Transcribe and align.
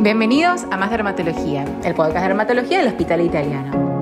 Bienvenidos 0.00 0.62
a 0.70 0.76
Más 0.76 0.92
Dermatología, 0.92 1.64
el 1.82 1.92
podcast 1.92 2.18
de 2.18 2.28
dermatología 2.28 2.78
del 2.78 2.86
Hospital 2.86 3.20
Italiano. 3.20 3.98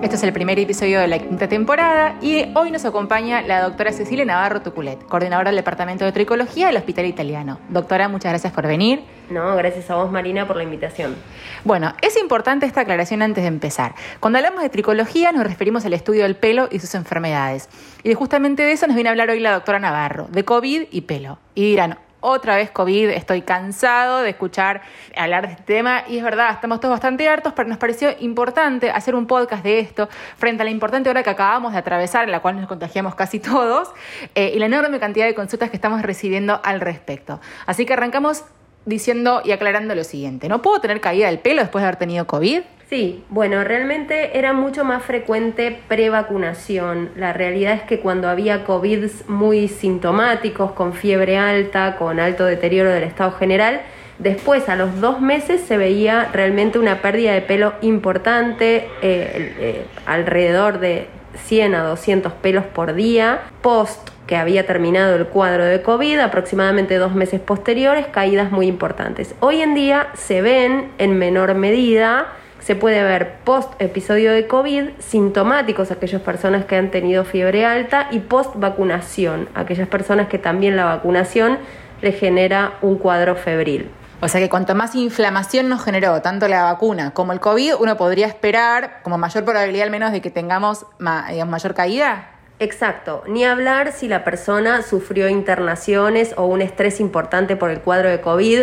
Este 0.00 0.14
es 0.14 0.22
el 0.22 0.32
primer 0.32 0.56
episodio 0.60 1.00
de 1.00 1.08
la 1.08 1.18
quinta 1.18 1.48
temporada 1.48 2.16
y 2.22 2.44
hoy 2.54 2.70
nos 2.70 2.84
acompaña 2.84 3.42
la 3.42 3.60
doctora 3.60 3.92
Cecilia 3.92 4.24
Navarro 4.24 4.62
Tuculet, 4.62 5.04
coordinadora 5.04 5.50
del 5.50 5.56
Departamento 5.56 6.04
de 6.04 6.12
Tricología 6.12 6.68
del 6.68 6.76
Hospital 6.76 7.06
Italiano. 7.06 7.58
Doctora, 7.70 8.06
muchas 8.06 8.30
gracias 8.30 8.52
por 8.52 8.68
venir. 8.68 9.02
No, 9.30 9.56
gracias 9.56 9.90
a 9.90 9.96
vos 9.96 10.12
Marina 10.12 10.46
por 10.46 10.56
la 10.56 10.62
invitación. 10.62 11.16
Bueno, 11.64 11.92
es 12.02 12.16
importante 12.16 12.64
esta 12.64 12.82
aclaración 12.82 13.20
antes 13.20 13.42
de 13.42 13.48
empezar. 13.48 13.96
Cuando 14.20 14.38
hablamos 14.38 14.62
de 14.62 14.68
tricología 14.68 15.32
nos 15.32 15.42
referimos 15.42 15.84
al 15.84 15.92
estudio 15.92 16.22
del 16.22 16.36
pelo 16.36 16.68
y 16.70 16.78
sus 16.78 16.94
enfermedades. 16.94 17.68
Y 18.04 18.14
justamente 18.14 18.62
de 18.62 18.70
eso 18.70 18.86
nos 18.86 18.94
viene 18.94 19.08
a 19.08 19.10
hablar 19.10 19.28
hoy 19.30 19.40
la 19.40 19.54
doctora 19.54 19.80
Navarro, 19.80 20.28
de 20.30 20.44
COVID 20.44 20.84
y 20.92 21.00
pelo. 21.00 21.40
Y 21.56 21.64
dirán, 21.64 21.98
otra 22.22 22.56
vez 22.56 22.70
COVID, 22.70 23.10
estoy 23.10 23.42
cansado 23.42 24.22
de 24.22 24.30
escuchar 24.30 24.80
hablar 25.16 25.46
de 25.46 25.52
este 25.52 25.64
tema 25.64 26.04
y 26.08 26.16
es 26.16 26.24
verdad, 26.24 26.52
estamos 26.52 26.80
todos 26.80 26.92
bastante 26.92 27.28
hartos, 27.28 27.52
pero 27.52 27.68
nos 27.68 27.78
pareció 27.78 28.14
importante 28.20 28.90
hacer 28.90 29.14
un 29.14 29.26
podcast 29.26 29.62
de 29.62 29.80
esto 29.80 30.08
frente 30.38 30.62
a 30.62 30.64
la 30.64 30.70
importante 30.70 31.10
hora 31.10 31.22
que 31.22 31.30
acabamos 31.30 31.72
de 31.72 31.78
atravesar, 31.78 32.24
en 32.24 32.30
la 32.30 32.40
cual 32.40 32.56
nos 32.56 32.68
contagiamos 32.68 33.14
casi 33.14 33.40
todos, 33.40 33.90
eh, 34.34 34.52
y 34.54 34.58
la 34.58 34.66
enorme 34.66 34.98
cantidad 35.00 35.26
de 35.26 35.34
consultas 35.34 35.68
que 35.68 35.76
estamos 35.76 36.00
recibiendo 36.00 36.60
al 36.64 36.80
respecto. 36.80 37.40
Así 37.66 37.84
que 37.84 37.92
arrancamos 37.92 38.44
diciendo 38.86 39.42
y 39.44 39.52
aclarando 39.52 39.94
lo 39.94 40.04
siguiente, 40.04 40.48
¿no 40.48 40.62
puedo 40.62 40.80
tener 40.80 41.00
caída 41.00 41.26
del 41.26 41.40
pelo 41.40 41.60
después 41.60 41.82
de 41.82 41.88
haber 41.88 41.98
tenido 41.98 42.26
COVID? 42.26 42.62
Sí, 42.92 43.24
bueno, 43.30 43.64
realmente 43.64 44.36
era 44.36 44.52
mucho 44.52 44.84
más 44.84 45.02
frecuente 45.02 45.80
prevacunación. 45.88 47.08
La 47.16 47.32
realidad 47.32 47.72
es 47.72 47.82
que 47.84 48.00
cuando 48.00 48.28
había 48.28 48.64
COVID 48.64 49.06
muy 49.28 49.68
sintomáticos, 49.68 50.72
con 50.72 50.92
fiebre 50.92 51.38
alta, 51.38 51.96
con 51.96 52.20
alto 52.20 52.44
deterioro 52.44 52.90
del 52.90 53.04
estado 53.04 53.32
general, 53.32 53.80
después 54.18 54.68
a 54.68 54.76
los 54.76 55.00
dos 55.00 55.22
meses 55.22 55.62
se 55.62 55.78
veía 55.78 56.28
realmente 56.34 56.78
una 56.78 57.00
pérdida 57.00 57.32
de 57.32 57.40
pelo 57.40 57.72
importante, 57.80 58.88
eh, 59.00 59.54
eh, 59.58 59.86
alrededor 60.04 60.78
de 60.78 61.06
100 61.46 61.74
a 61.74 61.84
200 61.84 62.30
pelos 62.34 62.66
por 62.66 62.92
día, 62.92 63.40
post 63.62 64.10
que 64.26 64.36
había 64.36 64.66
terminado 64.66 65.16
el 65.16 65.28
cuadro 65.28 65.64
de 65.64 65.80
COVID, 65.80 66.18
aproximadamente 66.18 66.98
dos 66.98 67.14
meses 67.14 67.40
posteriores, 67.40 68.06
caídas 68.08 68.52
muy 68.52 68.66
importantes. 68.66 69.34
Hoy 69.40 69.62
en 69.62 69.72
día 69.74 70.08
se 70.12 70.42
ven 70.42 70.90
en 70.98 71.18
menor 71.18 71.54
medida, 71.54 72.34
se 72.64 72.76
puede 72.76 73.02
ver 73.02 73.38
post 73.44 73.72
episodio 73.80 74.32
de 74.32 74.46
COVID, 74.46 74.90
sintomáticos 75.00 75.90
aquellas 75.90 76.22
personas 76.22 76.64
que 76.64 76.76
han 76.76 76.90
tenido 76.90 77.24
fiebre 77.24 77.66
alta 77.66 78.08
y 78.10 78.20
post 78.20 78.54
vacunación, 78.56 79.48
aquellas 79.54 79.88
personas 79.88 80.28
que 80.28 80.38
también 80.38 80.76
la 80.76 80.84
vacunación 80.84 81.58
le 82.00 82.12
genera 82.12 82.74
un 82.80 82.98
cuadro 82.98 83.34
febril. 83.34 83.90
O 84.20 84.28
sea 84.28 84.40
que 84.40 84.48
cuanto 84.48 84.76
más 84.76 84.94
inflamación 84.94 85.68
nos 85.68 85.82
generó 85.82 86.22
tanto 86.22 86.46
la 86.46 86.62
vacuna 86.62 87.10
como 87.10 87.32
el 87.32 87.40
COVID, 87.40 87.74
uno 87.80 87.96
podría 87.96 88.28
esperar 88.28 89.00
como 89.02 89.18
mayor 89.18 89.44
probabilidad 89.44 89.86
al 89.86 89.90
menos 89.90 90.12
de 90.12 90.20
que 90.20 90.30
tengamos 90.30 90.86
mayor 90.98 91.74
caída. 91.74 92.28
Exacto, 92.60 93.24
ni 93.26 93.44
hablar 93.44 93.90
si 93.90 94.06
la 94.06 94.22
persona 94.22 94.82
sufrió 94.82 95.28
internaciones 95.28 96.32
o 96.36 96.46
un 96.46 96.62
estrés 96.62 97.00
importante 97.00 97.56
por 97.56 97.70
el 97.70 97.80
cuadro 97.80 98.08
de 98.08 98.20
COVID 98.20 98.60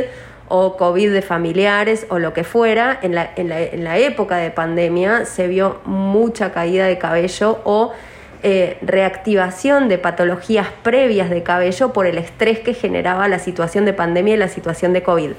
o 0.50 0.76
COVID 0.76 1.14
de 1.14 1.22
familiares 1.22 2.06
o 2.10 2.20
lo 2.20 2.34
que 2.34 2.44
fuera, 2.44 3.00
en 3.02 3.16
la, 3.16 3.32
en 3.36 3.50
la, 3.50 3.62
en 3.62 3.84
la 3.84 3.98
época 3.98 4.38
de 4.38 4.52
pandemia 4.52 5.26
se 5.26 5.48
vio 5.48 5.80
mucha 5.86 6.52
caída 6.52 6.88
de 6.88 6.98
cabello 6.98 7.60
o 7.64 7.94
eh, 8.42 8.78
reactivación 8.82 9.90
de 9.90 9.98
patologías 9.98 10.68
previas 10.82 11.30
de 11.30 11.44
cabello 11.44 11.92
por 11.92 12.08
el 12.08 12.18
estrés 12.18 12.60
que 12.60 12.74
generaba 12.74 13.28
la 13.28 13.38
situación 13.38 13.84
de 13.84 13.92
pandemia 13.92 14.36
y 14.36 14.38
la 14.38 14.48
situación 14.48 14.94
de 14.94 15.04
COVID. 15.04 15.32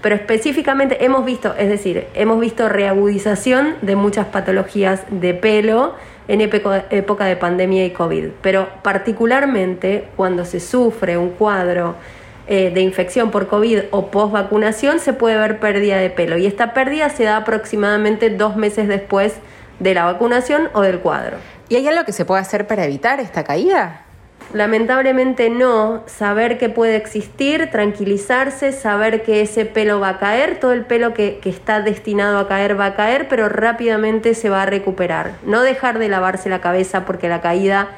Pero 0.00 0.14
específicamente 0.14 1.04
hemos 1.04 1.24
visto, 1.24 1.54
es 1.58 1.68
decir, 1.68 2.06
hemos 2.14 2.38
visto 2.38 2.68
reagudización 2.68 3.74
de 3.82 3.96
muchas 3.96 4.26
patologías 4.26 5.02
de 5.10 5.34
pelo 5.34 5.94
en 6.28 6.40
época 6.42 7.24
de 7.24 7.36
pandemia 7.36 7.84
y 7.86 7.90
COVID. 7.90 8.28
Pero 8.40 8.68
particularmente 8.82 10.04
cuando 10.14 10.44
se 10.44 10.60
sufre 10.60 11.18
un 11.18 11.30
cuadro 11.30 11.96
eh, 12.46 12.70
de 12.74 12.80
infección 12.82 13.30
por 13.30 13.46
COVID 13.46 13.84
o 13.90 14.10
post 14.10 14.32
vacunación 14.32 15.00
se 15.00 15.14
puede 15.14 15.38
ver 15.38 15.60
pérdida 15.60 15.96
de 15.96 16.10
pelo 16.10 16.36
y 16.36 16.44
esta 16.44 16.74
pérdida 16.74 17.08
se 17.08 17.24
da 17.24 17.38
aproximadamente 17.38 18.28
dos 18.28 18.56
meses 18.56 18.86
después 18.86 19.36
de 19.80 19.94
la 19.94 20.04
vacunación 20.04 20.68
o 20.74 20.82
del 20.82 21.00
cuadro. 21.00 21.38
¿Y 21.70 21.76
hay 21.76 21.88
algo 21.88 22.04
que 22.04 22.12
se 22.12 22.26
puede 22.26 22.42
hacer 22.42 22.66
para 22.66 22.84
evitar 22.84 23.18
esta 23.18 23.44
caída? 23.44 24.02
Lamentablemente 24.52 25.48
no, 25.48 26.02
saber 26.06 26.58
que 26.58 26.68
puede 26.68 26.96
existir, 26.96 27.70
tranquilizarse, 27.70 28.72
saber 28.72 29.22
que 29.22 29.40
ese 29.40 29.64
pelo 29.64 29.98
va 29.98 30.10
a 30.10 30.18
caer, 30.18 30.60
todo 30.60 30.72
el 30.72 30.84
pelo 30.84 31.14
que, 31.14 31.38
que, 31.40 31.48
está 31.48 31.80
destinado 31.80 32.38
a 32.38 32.46
caer 32.46 32.78
va 32.78 32.86
a 32.86 32.94
caer, 32.94 33.26
pero 33.28 33.48
rápidamente 33.48 34.34
se 34.34 34.50
va 34.50 34.62
a 34.62 34.66
recuperar. 34.66 35.32
No 35.46 35.62
dejar 35.62 35.98
de 35.98 36.08
lavarse 36.08 36.50
la 36.50 36.60
cabeza 36.60 37.06
porque 37.06 37.28
la 37.28 37.40
caída 37.40 37.88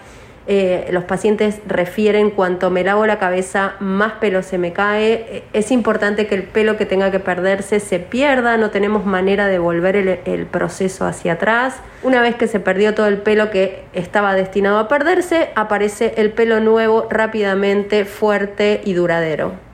eh, 0.48 0.88
los 0.92 1.04
pacientes 1.04 1.60
refieren 1.66 2.30
cuanto 2.30 2.70
me 2.70 2.84
lavo 2.84 3.04
la 3.06 3.18
cabeza 3.18 3.74
más 3.80 4.12
pelo 4.14 4.42
se 4.42 4.58
me 4.58 4.72
cae. 4.72 5.26
Eh, 5.28 5.44
es 5.52 5.72
importante 5.72 6.26
que 6.26 6.36
el 6.36 6.44
pelo 6.44 6.76
que 6.76 6.86
tenga 6.86 7.10
que 7.10 7.18
perderse 7.18 7.80
se 7.80 7.98
pierda, 7.98 8.56
no 8.56 8.70
tenemos 8.70 9.04
manera 9.04 9.48
de 9.48 9.58
volver 9.58 9.96
el, 9.96 10.20
el 10.24 10.46
proceso 10.46 11.04
hacia 11.04 11.34
atrás. 11.34 11.76
Una 12.02 12.22
vez 12.22 12.36
que 12.36 12.46
se 12.46 12.60
perdió 12.60 12.94
todo 12.94 13.06
el 13.06 13.18
pelo 13.18 13.50
que 13.50 13.82
estaba 13.92 14.34
destinado 14.34 14.78
a 14.78 14.88
perderse, 14.88 15.50
aparece 15.56 16.14
el 16.16 16.30
pelo 16.30 16.60
nuevo 16.60 17.08
rápidamente, 17.10 18.04
fuerte 18.04 18.80
y 18.84 18.92
duradero. 18.92 19.66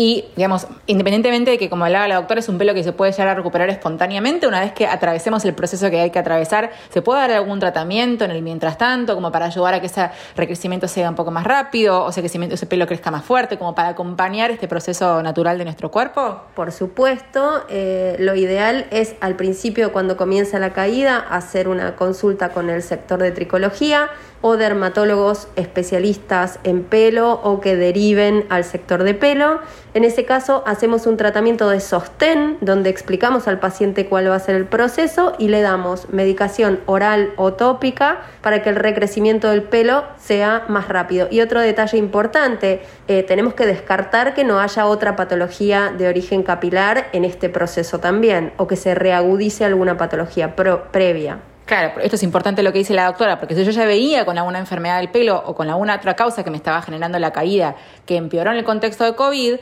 Y, 0.00 0.26
digamos, 0.36 0.68
independientemente 0.86 1.50
de 1.50 1.58
que, 1.58 1.68
como 1.68 1.84
hablaba 1.84 2.06
la 2.06 2.14
doctora, 2.14 2.38
es 2.38 2.48
un 2.48 2.56
pelo 2.56 2.72
que 2.72 2.84
se 2.84 2.92
puede 2.92 3.10
llegar 3.10 3.26
a 3.26 3.34
recuperar 3.34 3.68
espontáneamente, 3.68 4.46
una 4.46 4.60
vez 4.60 4.72
que 4.72 4.86
atravesemos 4.86 5.44
el 5.44 5.54
proceso 5.54 5.90
que 5.90 5.98
hay 5.98 6.10
que 6.10 6.20
atravesar, 6.20 6.70
¿se 6.90 7.02
puede 7.02 7.22
dar 7.22 7.32
algún 7.32 7.58
tratamiento 7.58 8.24
en 8.24 8.30
el 8.30 8.40
mientras 8.40 8.78
tanto, 8.78 9.16
como 9.16 9.32
para 9.32 9.46
ayudar 9.46 9.74
a 9.74 9.80
que 9.80 9.86
ese 9.86 10.08
recrecimiento 10.36 10.86
sea 10.86 11.08
un 11.08 11.16
poco 11.16 11.32
más 11.32 11.42
rápido, 11.42 12.04
o 12.04 12.10
ese, 12.10 12.20
crecimiento, 12.20 12.54
ese 12.54 12.66
pelo 12.66 12.86
crezca 12.86 13.10
más 13.10 13.24
fuerte, 13.24 13.58
como 13.58 13.74
para 13.74 13.88
acompañar 13.88 14.52
este 14.52 14.68
proceso 14.68 15.20
natural 15.20 15.58
de 15.58 15.64
nuestro 15.64 15.90
cuerpo? 15.90 16.42
Por 16.54 16.70
supuesto, 16.70 17.64
eh, 17.68 18.14
lo 18.20 18.36
ideal 18.36 18.86
es 18.92 19.16
al 19.20 19.34
principio, 19.34 19.92
cuando 19.92 20.16
comienza 20.16 20.60
la 20.60 20.72
caída, 20.72 21.18
hacer 21.18 21.66
una 21.66 21.96
consulta 21.96 22.50
con 22.50 22.70
el 22.70 22.84
sector 22.84 23.20
de 23.20 23.32
tricología 23.32 24.10
o 24.40 24.56
dermatólogos 24.56 25.48
especialistas 25.56 26.60
en 26.64 26.84
pelo 26.84 27.40
o 27.42 27.60
que 27.60 27.76
deriven 27.76 28.44
al 28.48 28.64
sector 28.64 29.02
de 29.02 29.14
pelo. 29.14 29.60
En 29.94 30.04
ese 30.04 30.24
caso 30.24 30.62
hacemos 30.66 31.06
un 31.06 31.16
tratamiento 31.16 31.68
de 31.68 31.80
sostén 31.80 32.56
donde 32.60 32.90
explicamos 32.90 33.48
al 33.48 33.58
paciente 33.58 34.06
cuál 34.06 34.30
va 34.30 34.36
a 34.36 34.40
ser 34.40 34.54
el 34.54 34.66
proceso 34.66 35.32
y 35.38 35.48
le 35.48 35.60
damos 35.60 36.08
medicación 36.10 36.80
oral 36.86 37.32
o 37.36 37.54
tópica 37.54 38.20
para 38.42 38.62
que 38.62 38.70
el 38.70 38.76
recrecimiento 38.76 39.50
del 39.50 39.62
pelo 39.62 40.04
sea 40.18 40.64
más 40.68 40.88
rápido. 40.88 41.28
Y 41.30 41.40
otro 41.40 41.60
detalle 41.60 41.98
importante, 41.98 42.82
eh, 43.08 43.22
tenemos 43.22 43.54
que 43.54 43.66
descartar 43.66 44.34
que 44.34 44.44
no 44.44 44.60
haya 44.60 44.86
otra 44.86 45.16
patología 45.16 45.92
de 45.96 46.08
origen 46.08 46.42
capilar 46.42 47.08
en 47.12 47.24
este 47.24 47.48
proceso 47.48 47.98
también 47.98 48.52
o 48.56 48.66
que 48.66 48.76
se 48.76 48.94
reagudice 48.94 49.64
alguna 49.64 49.96
patología 49.96 50.54
previa. 50.56 51.38
Claro, 51.68 52.00
esto 52.00 52.16
es 52.16 52.22
importante 52.22 52.62
lo 52.62 52.72
que 52.72 52.78
dice 52.78 52.94
la 52.94 53.04
doctora, 53.04 53.38
porque 53.38 53.54
si 53.54 53.62
yo 53.62 53.70
ya 53.72 53.84
veía 53.84 54.24
con 54.24 54.38
alguna 54.38 54.58
enfermedad 54.58 55.00
del 55.00 55.10
pelo 55.10 55.42
o 55.44 55.54
con 55.54 55.68
alguna 55.68 55.96
otra 55.96 56.16
causa 56.16 56.42
que 56.42 56.50
me 56.50 56.56
estaba 56.56 56.80
generando 56.80 57.18
la 57.18 57.30
caída 57.30 57.76
que 58.06 58.16
empeoró 58.16 58.52
en 58.52 58.56
el 58.56 58.64
contexto 58.64 59.04
de 59.04 59.14
COVID, 59.14 59.56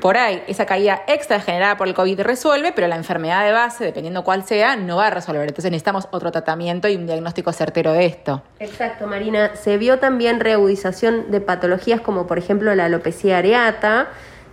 por 0.00 0.16
ahí 0.16 0.42
esa 0.46 0.64
caída 0.64 1.02
extra 1.06 1.38
generada 1.38 1.76
por 1.76 1.86
el 1.86 1.92
COVID 1.92 2.22
resuelve, 2.22 2.72
pero 2.72 2.88
la 2.88 2.96
enfermedad 2.96 3.44
de 3.44 3.52
base, 3.52 3.84
dependiendo 3.84 4.24
cuál 4.24 4.42
sea, 4.44 4.74
no 4.74 4.96
va 4.96 5.08
a 5.08 5.10
resolver. 5.10 5.42
Entonces 5.42 5.70
necesitamos 5.70 6.08
otro 6.12 6.32
tratamiento 6.32 6.88
y 6.88 6.96
un 6.96 7.04
diagnóstico 7.04 7.52
certero 7.52 7.92
de 7.92 8.06
esto. 8.06 8.42
Exacto, 8.58 9.06
Marina. 9.06 9.54
Se 9.54 9.76
vio 9.76 9.98
también 9.98 10.40
reagudización 10.40 11.30
de 11.30 11.42
patologías 11.42 12.00
como 12.00 12.26
por 12.26 12.38
ejemplo 12.38 12.74
la 12.74 12.86
alopecia 12.86 13.36
areata, 13.36 14.08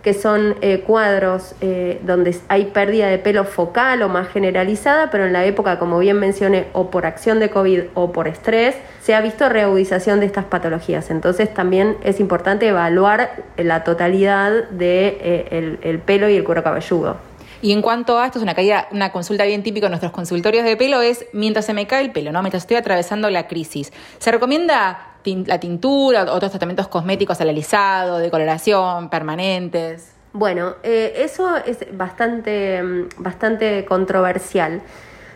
que 0.08 0.14
son 0.14 0.56
eh, 0.62 0.84
cuadros 0.86 1.54
eh, 1.60 2.00
donde 2.02 2.34
hay 2.48 2.64
pérdida 2.72 3.08
de 3.08 3.18
pelo 3.18 3.44
focal 3.44 4.00
o 4.00 4.08
más 4.08 4.28
generalizada, 4.28 5.10
pero 5.10 5.26
en 5.26 5.34
la 5.34 5.44
época, 5.44 5.78
como 5.78 5.98
bien 5.98 6.18
mencioné, 6.18 6.68
o 6.72 6.90
por 6.90 7.04
acción 7.04 7.40
de 7.40 7.50
COVID 7.50 7.82
o 7.92 8.10
por 8.10 8.26
estrés, 8.26 8.74
se 9.02 9.14
ha 9.14 9.20
visto 9.20 9.50
reagudización 9.50 10.20
de 10.20 10.24
estas 10.24 10.46
patologías. 10.46 11.10
Entonces 11.10 11.52
también 11.52 11.98
es 12.02 12.20
importante 12.20 12.66
evaluar 12.68 13.44
la 13.58 13.84
totalidad 13.84 14.50
del 14.50 14.78
de, 14.78 15.18
eh, 15.20 15.78
el 15.82 15.98
pelo 15.98 16.30
y 16.30 16.36
el 16.36 16.44
cuero 16.44 16.62
cabelludo. 16.62 17.18
Y 17.60 17.72
en 17.72 17.82
cuanto 17.82 18.18
a 18.18 18.24
esto, 18.24 18.38
es 18.38 18.42
una 18.42 18.54
caída, 18.54 18.88
una 18.92 19.12
consulta 19.12 19.44
bien 19.44 19.62
típica 19.62 19.88
en 19.88 19.90
nuestros 19.90 20.12
consultorios 20.12 20.64
de 20.64 20.76
pelo, 20.78 21.02
es 21.02 21.26
mientras 21.34 21.66
se 21.66 21.74
me 21.74 21.86
cae 21.86 22.02
el 22.02 22.12
pelo, 22.12 22.32
¿no? 22.32 22.40
Mientras 22.40 22.62
estoy 22.62 22.78
atravesando 22.78 23.28
la 23.28 23.46
crisis. 23.46 23.92
¿Se 24.18 24.30
recomienda 24.30 25.07
la 25.24 25.60
tintura, 25.60 26.22
otros 26.32 26.50
tratamientos 26.50 26.88
cosméticos 26.88 27.40
al 27.40 27.48
alisado, 27.50 28.18
de 28.18 28.30
coloración, 28.30 29.10
permanentes. 29.10 30.12
Bueno, 30.32 30.74
eh, 30.82 31.14
eso 31.16 31.56
es 31.56 31.78
bastante, 31.96 32.82
mm, 32.82 33.08
bastante 33.18 33.84
controversial. 33.84 34.82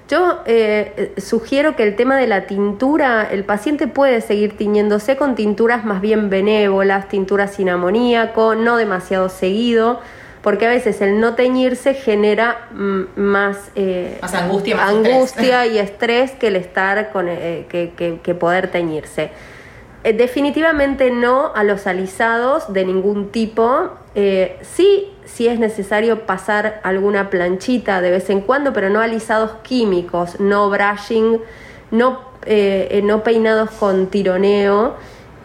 Yo 0.08 0.40
eh, 0.44 1.14
sugiero 1.16 1.74
que 1.74 1.84
el 1.84 1.96
tema 1.96 2.16
de 2.16 2.26
la 2.26 2.46
tintura, 2.46 3.26
el 3.30 3.44
paciente 3.44 3.86
puede 3.86 4.20
seguir 4.20 4.56
tiñéndose 4.56 5.16
con 5.16 5.34
tinturas 5.34 5.84
más 5.84 6.00
bien 6.00 6.28
benévolas, 6.28 7.08
tinturas 7.08 7.54
sin 7.54 7.70
amoníaco, 7.70 8.54
no 8.54 8.76
demasiado 8.76 9.28
seguido, 9.28 10.00
porque 10.42 10.66
a 10.66 10.70
veces 10.70 11.00
el 11.00 11.20
no 11.20 11.34
teñirse 11.34 11.94
genera 11.94 12.66
mm, 12.72 13.02
más, 13.16 13.70
eh, 13.76 14.18
más 14.20 14.34
angustia, 14.34 14.76
más 14.76 14.90
angustia 14.90 15.66
y 15.66 15.78
estrés 15.78 16.32
que 16.32 16.48
el 16.48 16.56
estar 16.56 17.10
con 17.12 17.26
eh, 17.28 17.66
que, 17.70 18.34
poder 18.34 18.70
teñirse. 18.70 19.30
Eh, 20.04 20.12
definitivamente 20.12 21.10
no 21.10 21.52
a 21.54 21.64
los 21.64 21.86
alisados 21.86 22.72
de 22.72 22.84
ningún 22.84 23.30
tipo. 23.30 23.90
sí, 24.14 25.08
sí 25.24 25.48
es 25.48 25.58
necesario 25.58 26.26
pasar 26.26 26.80
alguna 26.82 27.30
planchita 27.30 28.00
de 28.00 28.10
vez 28.10 28.28
en 28.30 28.42
cuando, 28.42 28.72
pero 28.72 28.90
no 28.90 29.00
alisados 29.00 29.52
químicos, 29.62 30.38
no 30.38 30.68
brushing, 30.68 31.40
no, 31.90 32.20
no 33.02 33.22
peinados 33.22 33.70
con 33.70 34.08
tironeo. 34.08 34.94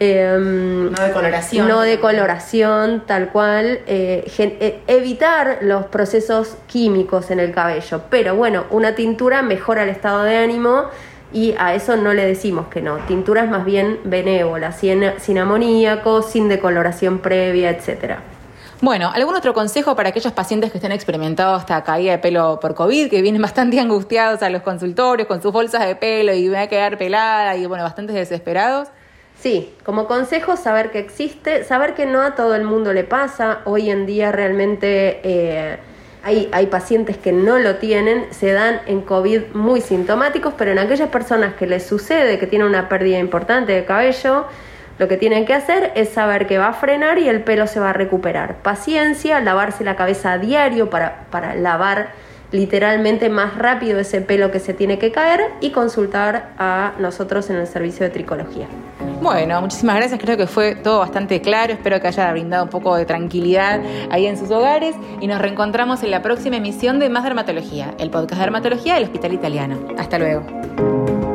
Em, 0.00 0.92
no 0.92 1.02
de 1.02 1.12
coloración. 1.12 1.68
No 1.68 1.80
de 1.80 1.98
coloración, 1.98 3.02
tal 3.06 3.30
cual. 3.30 3.80
Eh, 3.86 4.30
eh, 4.38 4.80
evitar 4.86 5.58
los 5.62 5.86
procesos 5.86 6.56
químicos 6.66 7.30
en 7.30 7.40
el 7.40 7.52
cabello. 7.52 8.02
Pero 8.08 8.36
bueno, 8.36 8.64
una 8.70 8.94
tintura 8.94 9.42
mejora 9.42 9.82
el 9.82 9.88
estado 9.88 10.22
de 10.22 10.36
ánimo 10.36 10.84
y 11.32 11.54
a 11.58 11.74
eso 11.74 11.96
no 11.96 12.14
le 12.14 12.24
decimos 12.24 12.68
que 12.68 12.80
no. 12.80 12.96
Tinturas 13.06 13.48
más 13.48 13.64
bien 13.64 14.00
benévolas, 14.04 14.78
sin, 14.78 15.04
sin 15.18 15.38
amoníaco, 15.38 16.22
sin 16.22 16.48
decoloración 16.48 17.18
previa, 17.18 17.70
etcétera. 17.70 18.22
Bueno, 18.80 19.10
¿algún 19.12 19.34
otro 19.34 19.54
consejo 19.54 19.96
para 19.96 20.10
aquellos 20.10 20.32
pacientes 20.32 20.70
que 20.70 20.78
estén 20.78 20.92
experimentando 20.92 21.58
esta 21.58 21.82
caída 21.82 22.12
de 22.12 22.18
pelo 22.18 22.60
por 22.60 22.76
COVID, 22.76 23.10
que 23.10 23.22
vienen 23.22 23.42
bastante 23.42 23.80
angustiados 23.80 24.42
a 24.42 24.50
los 24.50 24.62
consultorios 24.62 25.26
con 25.26 25.42
sus 25.42 25.52
bolsas 25.52 25.84
de 25.84 25.96
pelo 25.96 26.32
y 26.32 26.48
va 26.48 26.62
a 26.62 26.66
quedar 26.68 26.96
pelada 26.96 27.56
y 27.56 27.66
bueno, 27.66 27.82
bastante 27.82 28.12
desesperados? 28.12 28.88
Sí, 29.40 29.72
como 29.84 30.06
consejo 30.06 30.56
saber 30.56 30.90
que 30.90 30.98
existe, 30.98 31.64
saber 31.64 31.94
que 31.94 32.06
no 32.06 32.22
a 32.22 32.34
todo 32.34 32.54
el 32.54 32.64
mundo 32.64 32.92
le 32.92 33.04
pasa. 33.04 33.60
Hoy 33.64 33.90
en 33.90 34.06
día 34.06 34.32
realmente 34.32 35.20
eh, 35.22 35.78
hay, 36.22 36.48
hay 36.52 36.66
pacientes 36.66 37.16
que 37.16 37.32
no 37.32 37.58
lo 37.58 37.76
tienen, 37.76 38.26
se 38.30 38.52
dan 38.52 38.80
en 38.86 39.02
COVID 39.02 39.54
muy 39.54 39.80
sintomáticos, 39.80 40.54
pero 40.56 40.72
en 40.72 40.78
aquellas 40.78 41.08
personas 41.08 41.54
que 41.54 41.66
les 41.66 41.86
sucede, 41.86 42.38
que 42.38 42.46
tienen 42.46 42.68
una 42.68 42.88
pérdida 42.88 43.18
importante 43.18 43.72
de 43.72 43.84
cabello, 43.84 44.46
lo 44.98 45.06
que 45.06 45.16
tienen 45.16 45.46
que 45.46 45.54
hacer 45.54 45.92
es 45.94 46.08
saber 46.08 46.46
que 46.46 46.58
va 46.58 46.68
a 46.68 46.72
frenar 46.72 47.18
y 47.18 47.28
el 47.28 47.42
pelo 47.42 47.66
se 47.68 47.78
va 47.78 47.90
a 47.90 47.92
recuperar. 47.92 48.56
Paciencia, 48.56 49.40
lavarse 49.40 49.84
la 49.84 49.94
cabeza 49.94 50.32
a 50.32 50.38
diario 50.38 50.90
para, 50.90 51.26
para 51.30 51.54
lavar 51.54 52.08
literalmente 52.50 53.28
más 53.28 53.56
rápido 53.56 53.98
ese 53.98 54.20
pelo 54.20 54.50
que 54.50 54.58
se 54.58 54.74
tiene 54.74 54.98
que 54.98 55.12
caer 55.12 55.40
y 55.60 55.70
consultar 55.70 56.54
a 56.58 56.94
nosotros 56.98 57.50
en 57.50 57.56
el 57.56 57.66
servicio 57.66 58.04
de 58.04 58.10
tricología. 58.10 58.66
Bueno, 59.20 59.60
muchísimas 59.60 59.96
gracias. 59.96 60.20
Creo 60.20 60.36
que 60.36 60.46
fue 60.46 60.76
todo 60.76 61.00
bastante 61.00 61.40
claro. 61.40 61.72
Espero 61.72 62.00
que 62.00 62.08
haya 62.08 62.30
brindado 62.32 62.64
un 62.64 62.70
poco 62.70 62.96
de 62.96 63.04
tranquilidad 63.04 63.80
ahí 64.10 64.26
en 64.26 64.38
sus 64.38 64.50
hogares. 64.50 64.94
Y 65.20 65.26
nos 65.26 65.40
reencontramos 65.40 66.02
en 66.02 66.10
la 66.10 66.22
próxima 66.22 66.56
emisión 66.56 66.98
de 66.98 67.08
Más 67.08 67.24
Dermatología, 67.24 67.94
el 67.98 68.10
podcast 68.10 68.34
de 68.34 68.40
dermatología 68.40 68.94
del 68.94 69.04
Hospital 69.04 69.32
Italiano. 69.32 69.78
Hasta 69.98 70.18
luego. 70.18 71.27